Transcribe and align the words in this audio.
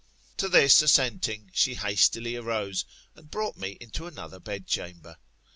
To 0.37 0.49
this 0.49 0.81
assenting, 0.81 1.51
she 1.53 1.75
hastily 1.75 2.35
arose, 2.35 2.85
and 3.15 3.29
brought 3.29 3.55
me 3.57 3.77
into 3.79 4.07
another 4.07 4.39
bed 4.39 4.65
chamber. 4.65 5.17